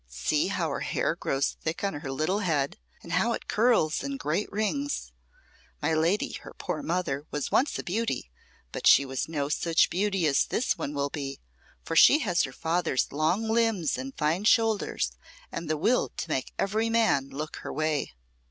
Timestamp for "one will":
10.75-11.11